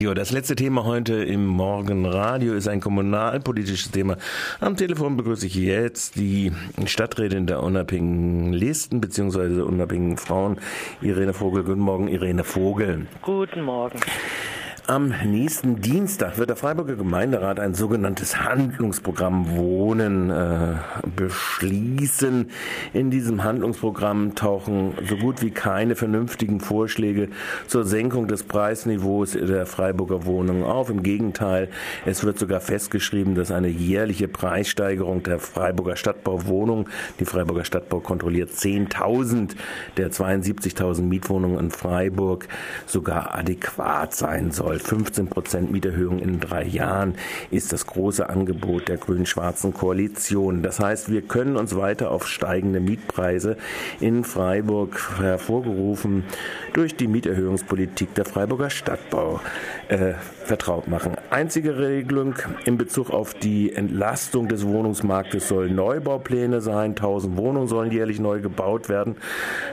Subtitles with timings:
[0.00, 4.16] Das letzte Thema heute im Morgenradio ist ein kommunalpolitisches Thema.
[4.60, 6.52] Am Telefon begrüße ich jetzt die
[6.86, 9.62] Stadträtin der unabhängigen Listen bzw.
[9.62, 10.60] unabhängigen Frauen,
[11.02, 11.64] Irene Vogel.
[11.64, 13.08] Guten Morgen, Irene Vogel.
[13.22, 13.98] Guten Morgen.
[14.90, 20.76] Am nächsten Dienstag wird der Freiburger Gemeinderat ein sogenanntes Handlungsprogramm Wohnen äh,
[21.14, 22.50] beschließen.
[22.94, 27.28] In diesem Handlungsprogramm tauchen so gut wie keine vernünftigen Vorschläge
[27.66, 30.88] zur Senkung des Preisniveaus der Freiburger Wohnungen auf.
[30.88, 31.68] Im Gegenteil,
[32.06, 36.86] es wird sogar festgeschrieben, dass eine jährliche Preissteigerung der Freiburger Stadtbauwohnungen,
[37.20, 39.50] die Freiburger Stadtbau kontrolliert 10.000
[39.98, 42.48] der 72.000 Mietwohnungen in Freiburg,
[42.86, 44.77] sogar adäquat sein soll.
[44.78, 47.14] 15 Prozent Mieterhöhung in drei Jahren
[47.50, 50.62] ist das große Angebot der grün-schwarzen Koalition.
[50.62, 53.56] Das heißt, wir können uns weiter auf steigende Mietpreise
[54.00, 56.24] in Freiburg hervorgerufen
[56.72, 59.40] durch die Mieterhöhungspolitik der Freiburger Stadtbau
[59.88, 60.14] äh,
[60.44, 61.16] vertraut machen.
[61.30, 62.34] Einzige Regelung
[62.64, 66.90] in Bezug auf die Entlastung des Wohnungsmarktes sollen Neubaupläne sein.
[66.90, 69.16] 1000 Wohnungen sollen jährlich neu gebaut werden.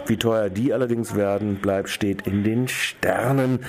[0.05, 3.59] Wie teuer die allerdings werden, bleibt steht in den Sternen.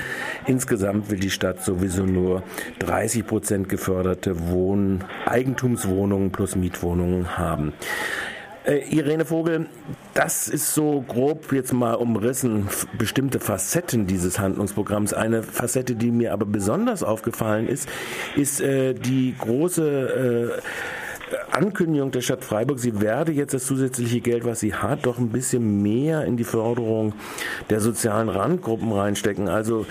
[0.47, 2.43] Insgesamt will die Stadt sowieso nur
[2.81, 7.73] 30 Prozent geförderte Wohn Eigentumswohnungen plus Mietwohnungen haben.
[8.67, 9.67] Äh, Irene Vogel,
[10.15, 12.69] das ist so grob jetzt mal umrissen,
[12.99, 15.15] bestimmte Facetten dieses Handlungsprogramms.
[15.15, 17.89] Eine Facette, die mir aber besonders aufgefallen ist,
[18.35, 20.63] ist äh, die große äh,
[21.57, 25.31] Ankündigung der Stadt Freiburg, sie werde jetzt das zusätzliche Geld, was sie hat, doch ein
[25.31, 27.15] bisschen mehr in die Förderung
[27.71, 29.49] der sozialen Randgruppen reinstecken.
[29.49, 29.87] Also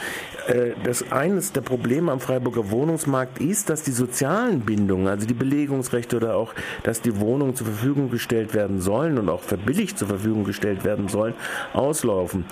[0.48, 5.34] äh, das eines der Probleme am Freiburger Wohnungsmarkt ist, dass die sozialen Bindungen, also die
[5.34, 10.08] Belegungsrechte oder auch, dass die Wohnungen zur Verfügung gestellt werden sollen und auch verbilligt zur
[10.08, 11.34] Verfügung gestellt werden sollen,
[11.74, 12.46] auslaufen.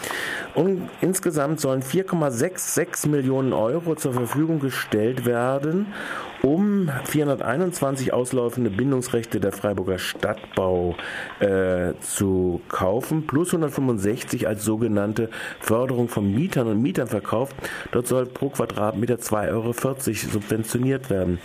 [0.55, 5.85] Und insgesamt sollen 4,66 Millionen Euro zur Verfügung gestellt werden,
[6.41, 8.69] um 421 auslaufende
[9.03, 10.95] Bindungsrechte der Freiburger Stadtbau
[11.39, 17.53] äh, zu kaufen, plus 165 als sogenannte Förderung von Mietern und Mietern verkauft.
[17.91, 19.73] Dort soll pro Quadratmeter 2,40 Euro
[20.31, 21.39] subventioniert werden.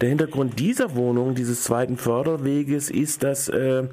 [0.00, 3.84] Der Hintergrund dieser Wohnung, dieses zweiten Förderweges, ist, dass äh,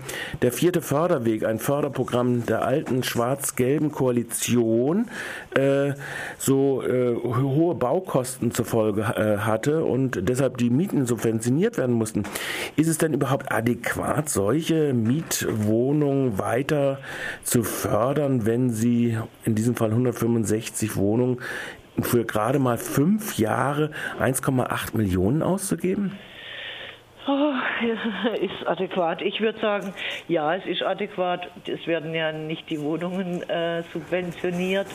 [0.41, 5.07] der vierte Förderweg, ein Förderprogramm der alten schwarz-gelben Koalition,
[5.55, 5.93] äh,
[6.37, 12.23] so äh, hohe Baukosten zur Folge äh, hatte und deshalb die Mieten subventioniert werden mussten.
[12.77, 16.99] Ist es denn überhaupt adäquat, solche Mietwohnungen weiter
[17.43, 21.39] zu fördern, wenn sie in diesem Fall 165 Wohnungen
[21.99, 26.17] für gerade mal fünf Jahre 1,8 Millionen auszugeben?
[27.27, 27.51] Oh,
[28.41, 29.21] ist adäquat.
[29.21, 29.93] Ich würde sagen,
[30.27, 31.47] ja, es ist adäquat.
[31.67, 34.87] Es werden ja nicht die Wohnungen äh, subventioniert,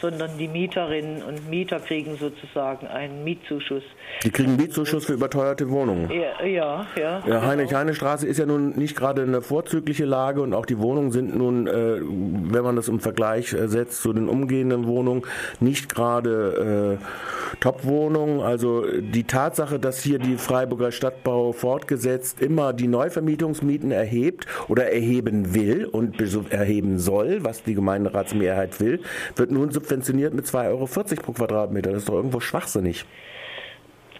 [0.00, 3.82] sondern die Mieterinnen und Mieter kriegen sozusagen einen Mietzuschuss.
[4.22, 6.10] Die kriegen Mietzuschuss für überteuerte Wohnungen?
[6.10, 6.86] Ja, ja.
[6.96, 11.10] Ja, ja Heinrich-Heine-Straße ist ja nun nicht gerade eine vorzügliche Lage und auch die Wohnungen
[11.10, 15.22] sind nun, äh, wenn man das im Vergleich äh, setzt zu den umgehenden Wohnungen,
[15.60, 18.40] nicht gerade äh, Top-Wohnungen.
[18.40, 25.54] Also die Tatsache, dass hier die Freiburger Stadtbau fortgesetzt immer die Neuvermietungsmieten erhebt oder erheben
[25.54, 26.20] will und
[26.52, 29.00] erheben soll, was die Gemeinderatsmehrheit will,
[29.36, 31.90] wird nun subventioniert subventioniert mit 2,40 Euro pro Quadratmeter.
[31.90, 33.04] Das ist doch irgendwo schwachsinnig.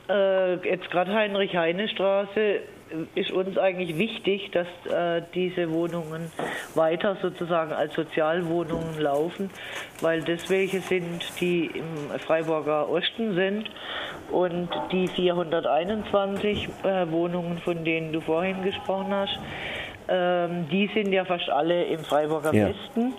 [0.08, 2.60] Äh, jetzt gerade Heinrich-Heine-Straße
[3.14, 6.30] ist uns eigentlich wichtig, dass äh, diese Wohnungen
[6.74, 9.50] weiter sozusagen als Sozialwohnungen laufen,
[10.00, 13.70] weil das welche sind, die im Freiburger Osten sind
[14.30, 19.38] und die 421 äh, Wohnungen, von denen du vorhin gesprochen hast,
[20.08, 22.68] ähm, die sind ja fast alle im Freiburger ja.
[22.68, 23.14] Westen.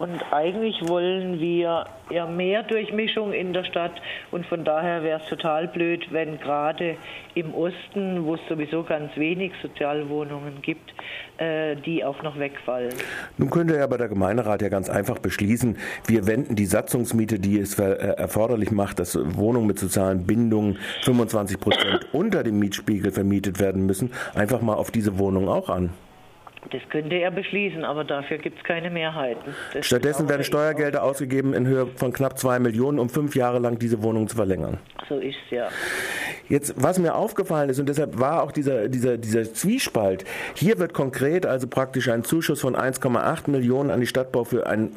[0.00, 3.92] Und eigentlich wollen wir ja mehr Durchmischung in der Stadt.
[4.30, 6.96] Und von daher wäre es total blöd, wenn gerade
[7.34, 10.94] im Osten, wo es sowieso ganz wenig Sozialwohnungen gibt,
[11.36, 12.94] äh, die auch noch wegfallen.
[13.36, 15.76] Nun könnte ja aber der Gemeinderat ja ganz einfach beschließen,
[16.06, 21.60] wir wenden die Satzungsmiete, die es äh, erforderlich macht, dass Wohnungen mit sozialen Bindungen 25
[21.60, 25.90] Prozent unter dem Mietspiegel vermietet werden müssen, einfach mal auf diese Wohnungen auch an.
[26.70, 29.54] Das könnte er beschließen, aber dafür gibt es keine Mehrheiten.
[29.72, 33.78] Das Stattdessen werden Steuergelder ausgegeben in Höhe von knapp zwei Millionen, um fünf Jahre lang
[33.78, 34.78] diese Wohnung zu verlängern.
[35.08, 35.68] So ist es ja.
[36.48, 40.24] Jetzt, was mir aufgefallen ist, und deshalb war auch dieser, dieser, dieser Zwiespalt,
[40.54, 44.92] hier wird konkret also praktisch ein Zuschuss von 1,8 Millionen an die Stadtbau für ein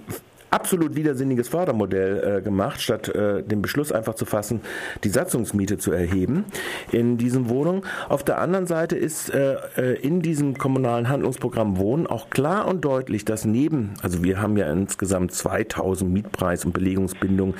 [0.53, 4.61] absolut widersinniges Fördermodell äh, gemacht, statt äh, den Beschluss einfach zu fassen,
[5.03, 6.45] die Satzungsmiete zu erheben
[6.91, 7.81] in diesen Wohnungen.
[8.07, 12.85] Auf der anderen Seite ist äh, äh in diesem kommunalen Handlungsprogramm Wohnen auch klar und
[12.85, 17.55] deutlich, dass neben, also wir haben ja insgesamt 2000 Mietpreis- und Belegungsbindungen,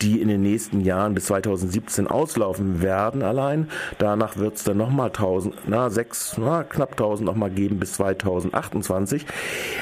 [0.00, 3.68] die in den nächsten Jahren bis 2017 auslaufen werden allein.
[3.98, 9.26] Danach wird es dann nochmal 1000, na, sechs, na, knapp 1000 nochmal geben bis 2028.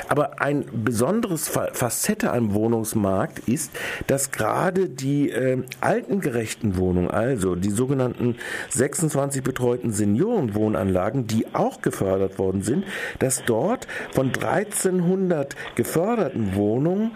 [0.09, 3.71] Aber ein besonderes Facette am Wohnungsmarkt ist,
[4.09, 8.35] dass gerade die äh, altengerechten Wohnungen, also die sogenannten
[8.71, 12.85] 26 betreuten Seniorenwohnanlagen, die auch gefördert worden sind,
[13.21, 17.13] dass dort von 1300 geförderten Wohnungen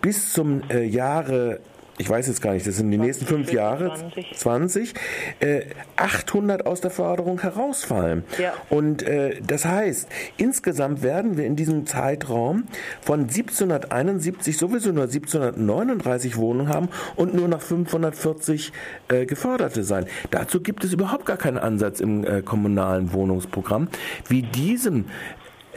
[0.00, 1.60] bis zum äh, Jahre
[1.98, 4.94] ich weiß jetzt gar nicht, das sind die nächsten fünf Jahre, 20, 20
[5.40, 5.62] äh,
[5.96, 8.24] 800 aus der Förderung herausfallen.
[8.38, 8.52] Ja.
[8.68, 12.64] Und äh, das heißt, insgesamt werden wir in diesem Zeitraum
[13.00, 18.72] von 1771 sowieso nur 1739 Wohnungen haben und nur noch 540
[19.08, 20.06] äh, geförderte sein.
[20.30, 23.88] Dazu gibt es überhaupt gar keinen Ansatz im äh, kommunalen Wohnungsprogramm,
[24.28, 25.06] wie diesem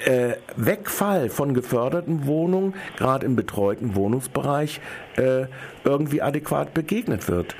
[0.05, 4.81] äh, Wegfall von geförderten Wohnungen, gerade im betreuten Wohnungsbereich,
[5.17, 5.45] äh,
[5.83, 7.55] irgendwie adäquat begegnet wird.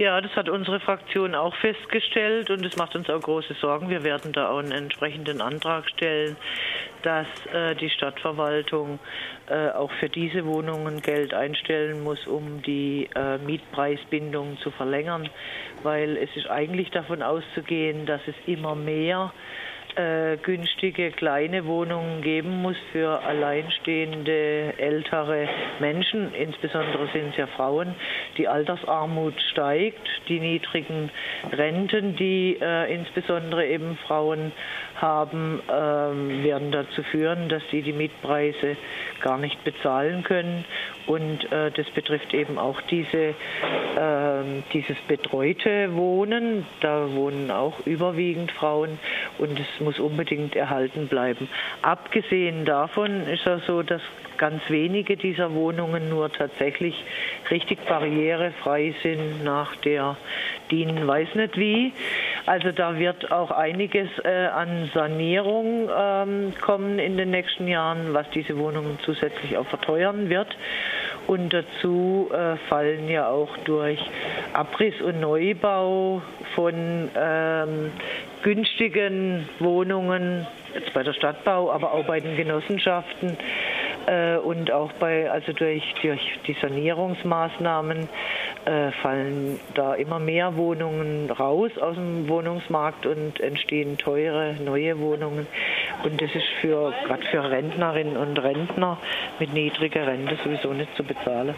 [0.00, 3.90] Ja, das hat unsere Fraktion auch festgestellt und es macht uns auch große Sorgen.
[3.90, 6.36] Wir werden da auch einen entsprechenden Antrag stellen,
[7.02, 8.98] dass äh, die Stadtverwaltung
[9.50, 15.28] äh, auch für diese Wohnungen Geld einstellen muss, um die äh, Mietpreisbindung zu verlängern,
[15.82, 19.34] weil es ist eigentlich davon auszugehen, dass es immer mehr
[19.96, 25.48] äh, günstige kleine Wohnungen geben muss für alleinstehende ältere
[25.78, 26.32] Menschen.
[26.34, 27.94] Insbesondere sind es ja Frauen.
[28.36, 31.10] Die Altersarmut steigt, die niedrigen
[31.52, 34.52] Renten, die äh, insbesondere eben Frauen
[34.96, 38.76] haben, ähm, werden dazu führen, dass sie die Mietpreise
[39.20, 40.64] gar nicht bezahlen können.
[41.06, 43.34] Und äh, das betrifft eben auch diese, äh,
[44.72, 46.66] dieses betreute Wohnen.
[46.80, 48.98] Da wohnen auch überwiegend Frauen
[49.40, 51.48] und es muss unbedingt erhalten bleiben.
[51.82, 54.02] Abgesehen davon ist es so, dass
[54.36, 56.94] ganz wenige dieser Wohnungen nur tatsächlich
[57.50, 60.16] richtig barrierefrei sind nach der
[60.70, 61.92] DIN weiß nicht wie.
[62.46, 68.30] Also da wird auch einiges äh, an Sanierung ähm, kommen in den nächsten Jahren, was
[68.30, 70.48] diese Wohnungen zusätzlich auch verteuern wird.
[71.26, 74.00] Und dazu äh, fallen ja auch durch
[74.54, 76.22] Abriss und Neubau
[76.54, 77.92] von ähm,
[78.42, 83.36] günstigen Wohnungen, jetzt bei der Stadtbau, aber auch bei den Genossenschaften,
[84.06, 88.08] äh, und auch bei, also durch, durch die Sanierungsmaßnahmen
[88.64, 95.46] äh, fallen da immer mehr Wohnungen raus aus dem Wohnungsmarkt und entstehen teure neue Wohnungen.
[96.02, 98.98] Und das ist für gerade für Rentnerinnen und Rentner
[99.38, 101.54] mit niedriger Rente sowieso nicht zu bezahlen.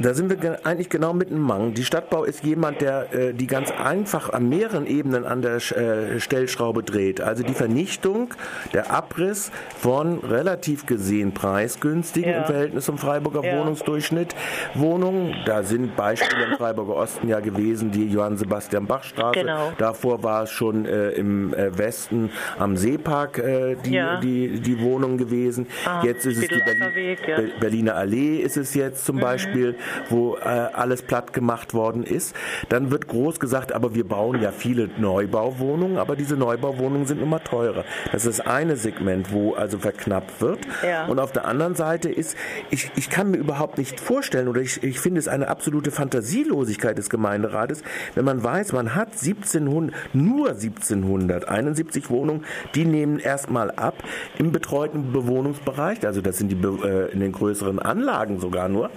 [0.00, 1.74] Da sind wir eigentlich genau mit dem Mang.
[1.74, 6.20] Die Stadtbau ist jemand, der äh, die ganz einfach an mehreren Ebenen an der äh,
[6.20, 7.20] Stellschraube dreht.
[7.20, 8.34] Also die Vernichtung,
[8.72, 12.38] der Abriss von relativ gesehen preisgünstigen ja.
[12.38, 13.58] im Verhältnis zum Freiburger ja.
[13.58, 14.34] Wohnungsdurchschnitt
[14.74, 15.34] Wohnungen.
[15.46, 19.40] Da sind Beispiele im Freiburger Osten ja gewesen, die Johann Sebastian Bach Straße.
[19.40, 19.72] Genau.
[19.78, 24.20] Davor war es schon äh, im äh, Westen am Seepark äh, die, ja.
[24.20, 25.66] die, die Wohnung gewesen.
[25.84, 29.20] Ah, jetzt ist es die Berlin, Berliner Allee ist es jetzt zum mhm.
[29.20, 29.74] Beispiel
[30.08, 32.34] wo äh, alles platt gemacht worden ist.
[32.68, 37.42] Dann wird groß gesagt, aber wir bauen ja viele Neubauwohnungen, aber diese Neubauwohnungen sind immer
[37.42, 37.84] teurer.
[38.12, 40.60] Das ist eine Segment, wo also verknappt wird.
[40.82, 41.06] Ja.
[41.06, 42.36] Und auf der anderen Seite ist,
[42.70, 46.96] ich, ich kann mir überhaupt nicht vorstellen oder ich, ich finde es eine absolute Fantasielosigkeit
[46.98, 47.82] des Gemeinderates,
[48.14, 54.02] wenn man weiß, man hat 1700, nur 1771 Wohnungen, die nehmen erstmal ab
[54.38, 58.90] im betreuten Bewohnungsbereich, also das sind die äh, in den größeren Anlagen sogar nur.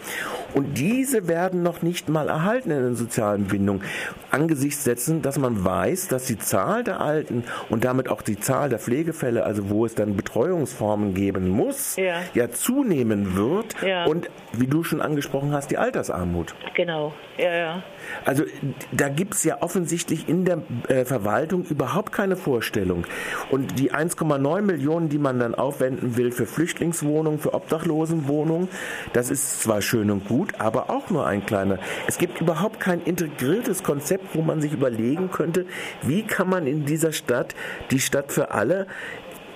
[0.54, 3.84] Und diese werden noch nicht mal erhalten in den sozialen Bindungen.
[4.32, 8.70] Angesichts dessen, dass man weiß, dass die Zahl der Alten und damit auch die Zahl
[8.70, 13.76] der Pflegefälle, also wo es dann Betreuungsformen geben muss, ja, ja zunehmen wird.
[13.86, 14.06] Ja.
[14.06, 16.56] Und wie du schon angesprochen hast, die Altersarmut.
[16.74, 17.84] Genau, ja, ja.
[18.26, 18.44] Also
[18.92, 23.06] da gibt es ja offensichtlich in der äh, Verwaltung überhaupt keine Vorstellung.
[23.52, 28.68] Und die 1,9 Millionen, die man dann aufwenden will für Flüchtlingswohnungen, für Obdachlosenwohnungen,
[29.14, 31.80] das ist zwar schön und gut, aber auch nur ein kleiner.
[32.08, 35.66] Es gibt überhaupt kein integriertes Konzept, wo man sich überlegen könnte,
[36.01, 37.56] wie kann man in dieser Stadt
[37.92, 38.88] die Stadt für alle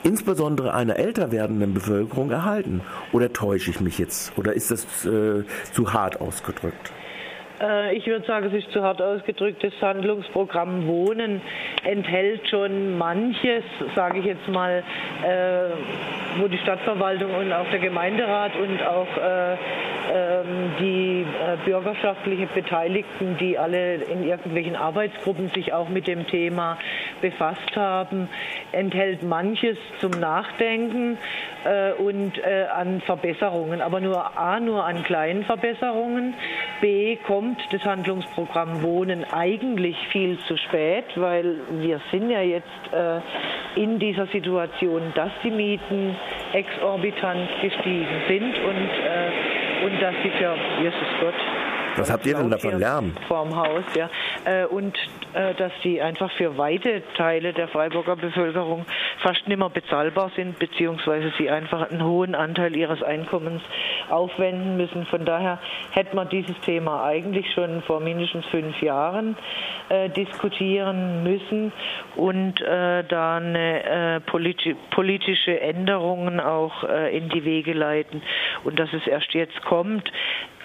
[0.03, 2.81] insbesondere einer älter werdenden Bevölkerung erhalten?
[3.11, 4.37] Oder täusche ich mich jetzt?
[4.37, 6.91] Oder ist das äh, zu hart ausgedrückt?
[7.61, 9.63] Äh, ich würde sagen, es ist zu hart ausgedrückt.
[9.63, 11.41] Das Handlungsprogramm Wohnen
[11.83, 13.63] enthält schon manches,
[13.95, 14.83] sage ich jetzt mal,
[15.23, 19.57] äh, wo die Stadtverwaltung und auch der Gemeinderat und auch äh,
[20.79, 21.25] die
[21.65, 26.77] bürgerschaftlichen Beteiligten, die alle in irgendwelchen Arbeitsgruppen sich auch mit dem Thema
[27.21, 28.29] befasst haben,
[28.71, 31.17] enthält manches zum Nachdenken
[31.97, 32.33] und
[32.73, 36.33] an Verbesserungen, aber nur A, nur an kleinen Verbesserungen.
[36.81, 43.19] B, kommt das Handlungsprogramm Wohnen eigentlich viel zu spät, weil wir sind ja jetzt äh,
[43.79, 46.15] in dieser Situation, dass die Mieten
[46.53, 49.14] exorbitant gestiegen sind und, äh,
[49.85, 51.35] und dass sie für, Jesus Gott,
[51.97, 53.13] was habt ihr denn davon Lärm?
[53.27, 54.09] Vorm Haus, ja.
[54.45, 54.95] Äh, und
[55.33, 58.85] äh, dass die einfach für weite Teile der Freiburger Bevölkerung
[59.21, 63.61] fast nicht mehr bezahlbar sind, beziehungsweise sie einfach einen hohen Anteil ihres Einkommens
[64.09, 65.05] aufwenden müssen.
[65.05, 65.59] Von daher
[65.91, 69.35] hätte man dieses Thema eigentlich schon vor mindestens fünf Jahren
[69.89, 71.71] äh, diskutieren müssen
[72.15, 78.21] und äh, da eine äh, politi politische Änderungen auch in die Wege leiten.
[78.63, 80.11] Und dass es erst jetzt kommt,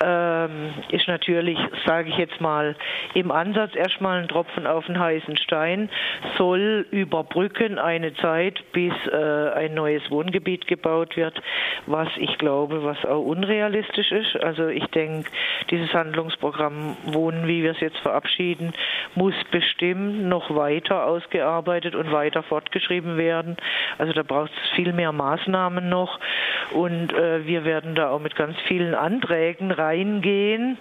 [0.03, 2.75] ähm, ist natürlich, sage ich jetzt mal,
[3.15, 5.91] im Ansatz erstmal ein Tropfen auf den heißen Stein,
[6.39, 11.41] soll überbrücken eine Zeit, bis äh, ein neues Wohngebiet gebaut wird,
[11.87, 14.37] was ich glaube, was auch unrealistisch ist.
[14.43, 15.31] Also ich denke,
[15.71, 18.73] dieses Handlungsprogramm Wohnen, wie wir es jetzt verabschieden,
[19.15, 23.57] muss bestimmt noch weiter ausgearbeitet und weiter fortgeschrieben werden.
[23.99, 26.19] Also da braucht es viel mehr Maßnahmen noch
[26.73, 30.79] und äh, wir werden da auch mit ganz vielen Anträgen reingehen,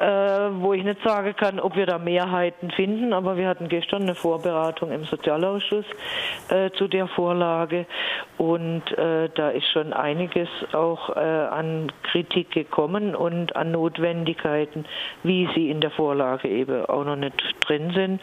[0.00, 4.02] äh, wo ich nicht sagen kann, ob wir da Mehrheiten finden, aber wir hatten gestern
[4.02, 5.84] eine Vorberatung im Sozialausschuss
[6.48, 7.86] äh, zu der Vorlage
[8.38, 14.84] und äh, da ist schon einiges auch äh, an Kritik gekommen und an Notwendigkeiten,
[15.22, 18.20] wie sie in der Vorlage eben auch noch nicht drin sind.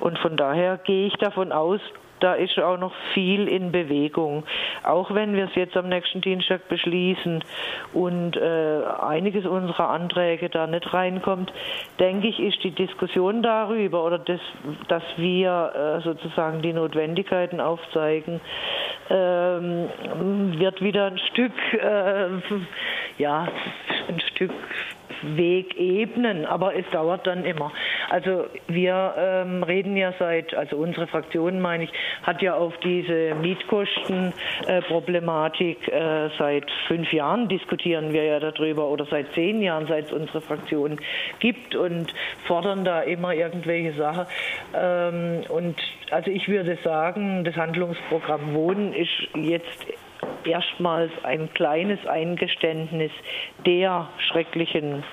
[0.00, 1.80] Und von daher gehe ich davon aus,
[2.20, 4.44] da ist auch noch viel in Bewegung.
[4.82, 7.44] Auch wenn wir es jetzt am nächsten Dienstag beschließen
[7.92, 11.52] und äh, einiges unserer Anträge da nicht reinkommt,
[11.98, 14.40] denke ich, ist die Diskussion darüber oder das,
[14.88, 18.40] dass wir äh, sozusagen die Notwendigkeiten aufzeigen,
[19.10, 19.88] ähm,
[20.58, 22.28] wird wieder ein Stück, äh,
[23.18, 23.48] ja,
[24.08, 24.52] ein Stück
[25.22, 27.72] Weg ebnen, aber es dauert dann immer.
[28.10, 33.34] Also wir ähm, reden ja seit, also unsere Fraktion meine ich, hat ja auf diese
[33.40, 40.06] Mietkostenproblematik äh, äh, seit fünf Jahren diskutieren wir ja darüber oder seit zehn Jahren, seit
[40.06, 40.98] es unsere Fraktion
[41.38, 42.12] gibt und
[42.46, 44.26] fordern da immer irgendwelche Sachen.
[44.74, 45.76] Ähm, und
[46.10, 49.86] also ich würde sagen, das Handlungsprogramm Wohnen ist jetzt
[50.44, 53.12] erstmals ein kleines Eingeständnis
[53.66, 55.04] der schrecklichen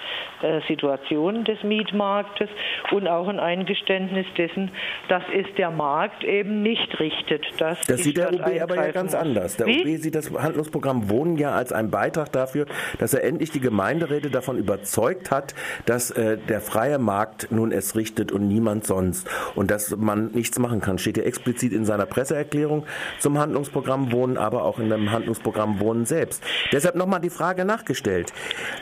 [0.67, 2.49] Situation des Mietmarktes
[2.91, 4.71] und auch ein Eingeständnis dessen,
[5.07, 7.45] dass es der Markt eben nicht richtet.
[7.59, 9.57] das sieht der OB aber ja ganz anders.
[9.57, 9.81] Der Wie?
[9.81, 12.65] OB sieht das Handlungsprogramm Wohnen ja als einen Beitrag dafür,
[12.99, 17.95] dass er endlich die Gemeinderäte davon überzeugt hat, dass äh, der freie Markt nun es
[17.95, 20.97] richtet und niemand sonst und dass man nichts machen kann.
[20.97, 22.85] Steht ja explizit in seiner Presseerklärung
[23.19, 26.43] zum Handlungsprogramm Wohnen, aber auch in dem Handlungsprogramm Wohnen selbst.
[26.71, 28.33] Deshalb nochmal die Frage nachgestellt.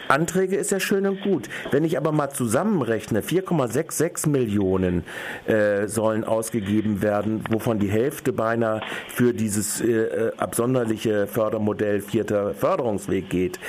[0.07, 1.49] Anträge ist ja schön und gut.
[1.71, 5.03] Wenn ich aber mal zusammenrechne, 4,66 Millionen
[5.45, 12.53] äh, sollen ausgegeben werden, wovon die Hälfte beinahe für dieses äh, äh absonderliche Fördermodell vierter
[12.53, 13.59] Förderungsweg geht,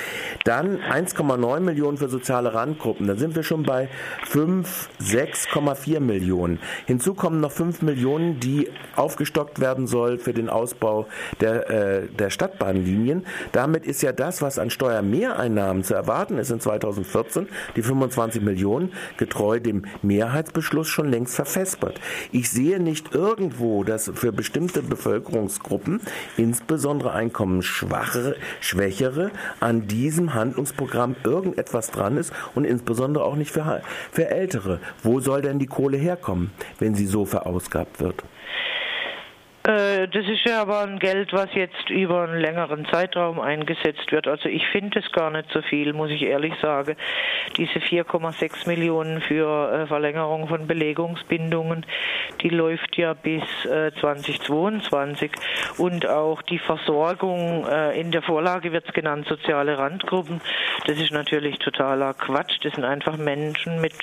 [0.43, 3.89] dann 1,9 Millionen für soziale Randgruppen, dann sind wir schon bei
[4.25, 6.59] 5, 6,4 Millionen.
[6.85, 11.07] Hinzu kommen noch 5 Millionen, die aufgestockt werden soll für den Ausbau
[11.39, 13.25] der, äh, der Stadtbahnlinien.
[13.51, 18.91] Damit ist ja das, was an Steuermehreinnahmen zu erwarten ist in 2014, die 25 Millionen,
[19.17, 21.99] getreu dem Mehrheitsbeschluss schon längst verfespert.
[22.31, 26.01] Ich sehe nicht irgendwo, dass für bestimmte Bevölkerungsgruppen,
[26.37, 34.29] insbesondere einkommensschwachere, schwächere, an diesem Handlungsprogramm irgendetwas dran ist und insbesondere auch nicht für, für
[34.29, 34.79] Ältere.
[35.03, 38.23] Wo soll denn die Kohle herkommen, wenn sie so verausgabt wird?
[39.65, 44.27] Äh, das ist ja aber ein Geld, was jetzt über einen längeren Zeitraum eingesetzt wird.
[44.27, 46.95] Also ich finde es gar nicht so viel, muss ich ehrlich sagen.
[47.57, 51.85] Diese 4,6 Millionen für äh, Verlängerung von Belegungsbindungen,
[52.41, 53.43] die läuft ja bis
[53.99, 55.31] 2022.
[55.31, 60.41] Äh, Und auch die Versorgung, in der Vorlage wird es genannt, soziale Randgruppen.
[60.85, 62.59] Das ist natürlich totaler Quatsch.
[62.63, 63.93] Das sind einfach Menschen mit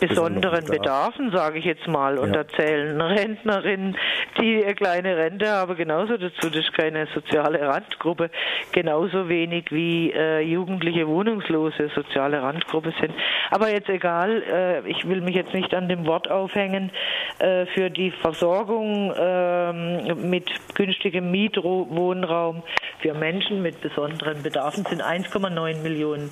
[0.00, 2.18] besonderen Bedarfen, sage ich jetzt mal.
[2.18, 2.42] Und ja.
[2.42, 3.96] da zählen Rentnerinnen,
[4.40, 6.48] die kleine keine Rente habe, genauso dazu.
[6.48, 8.30] Das ist keine soziale Randgruppe.
[8.72, 13.12] Genauso wenig wie äh, jugendliche Wohnungslose soziale Randgruppe sind.
[13.50, 16.90] Aber jetzt egal, äh, ich will mich jetzt nicht an dem Wort aufhängen.
[17.38, 22.62] Äh, für die Versorgung ähm, mit günstigem Mietwohnraum
[23.00, 26.30] für Menschen mit besonderen Bedarfen sind 1,9 Millionen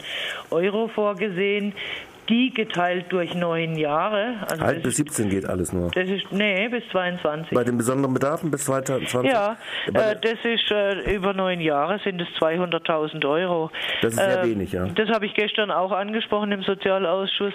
[0.51, 1.75] Euro vorgesehen
[2.29, 4.37] die geteilt durch neun Jahre.
[4.49, 5.91] Also halt bis 17 geht alles nur.
[5.91, 7.51] Das ist, nee, bis 22.
[7.55, 9.31] Bei den besonderen Bedarfen bis 2020?
[9.31, 9.57] Ja,
[9.93, 13.71] äh, das ist äh, über neun Jahre sind es 200.000 Euro.
[14.01, 14.87] Das ist sehr äh, wenig, ja.
[14.87, 17.55] Das habe ich gestern auch angesprochen im Sozialausschuss.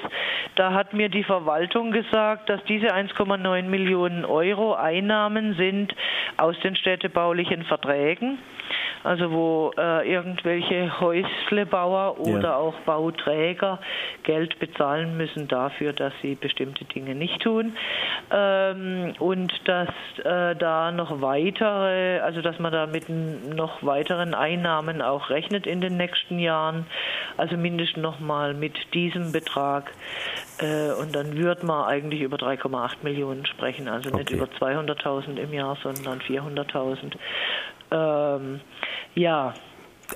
[0.55, 5.95] Da hat mir die Verwaltung gesagt, dass diese 1,9 Millionen Euro Einnahmen sind
[6.38, 8.39] aus den städtebaulichen Verträgen
[9.07, 12.55] also wo äh, irgendwelche Häuslebauer oder ja.
[12.57, 13.79] auch Bauträger
[14.23, 17.77] Geld bezahlen müssen dafür, dass sie bestimmte Dinge nicht tun.
[18.31, 19.87] Ähm, und dass
[20.25, 25.79] äh, da noch weitere, also dass man da mit noch weiteren Einnahmen auch rechnet in
[25.79, 26.85] den nächsten Jahren,
[27.37, 29.89] also mindestens nochmal mit diesem Betrag.
[30.59, 35.53] Äh, und dann würde man eigentlich über 3,8 Millionen sprechen, also nicht über 200.000 im
[35.53, 37.13] Jahr, sondern 400.000.
[37.91, 38.62] Ähm,
[39.15, 39.53] ja.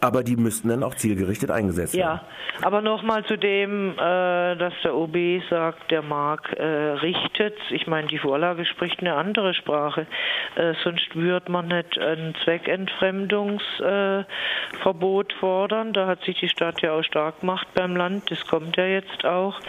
[0.02, 2.20] Aber die müssten dann auch zielgerichtet eingesetzt werden.
[2.20, 2.26] Ja,
[2.64, 7.54] aber nochmal zu dem, äh, dass der OB sagt, der Mark äh, richtet.
[7.70, 10.08] Ich meine, die Vorlage spricht eine andere Sprache.
[10.56, 15.94] Äh, sonst würde man nicht ein Zweckentfremdungsverbot fordern.
[15.94, 18.32] Da hat sich die Stadt ja auch stark gemacht beim Land.
[18.32, 19.60] Das kommt ja jetzt auch.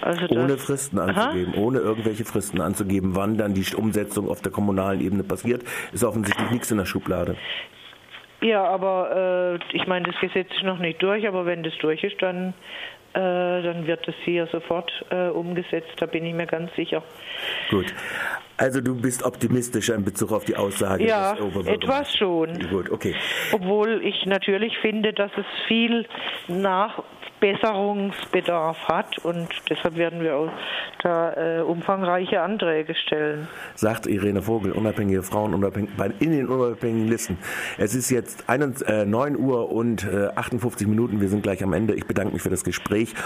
[0.00, 1.60] Also ohne Fristen anzugeben, Aha.
[1.60, 6.50] ohne irgendwelche Fristen anzugeben, wann dann die Umsetzung auf der kommunalen Ebene passiert, ist offensichtlich
[6.50, 7.36] nichts in der Schublade.
[8.42, 12.02] Ja, aber äh, ich meine, das Gesetz ist noch nicht durch, aber wenn das durch
[12.02, 12.54] ist, dann,
[13.20, 17.02] dann wird das hier sofort äh, umgesetzt, da bin ich mir ganz sicher.
[17.70, 17.94] Gut.
[18.56, 22.58] Also du bist optimistischer in Bezug auf die Aussage ja, des etwas schon.
[22.70, 23.14] Gut, okay.
[23.52, 26.06] Obwohl ich natürlich finde, dass es viel
[26.48, 27.02] nach
[27.42, 30.52] Besserungsbedarf hat und deshalb werden wir auch
[31.02, 33.48] da äh, umfangreiche Anträge stellen.
[33.74, 35.90] Sagt Irene Vogel, unabhängige Frauen unabhängig,
[36.20, 37.38] in den unabhängigen Listen.
[37.78, 41.72] Es ist jetzt 1, äh, 9 Uhr und äh, 58 Minuten, wir sind gleich am
[41.72, 41.94] Ende.
[41.94, 42.62] Ich bedanke mich für das
[43.04, 43.20] Gespräch.